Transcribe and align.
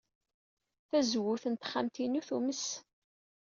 Tazewwut 0.89 1.43
n 1.47 1.55
texxamt-inu 1.55 2.21
tumes. 2.27 2.65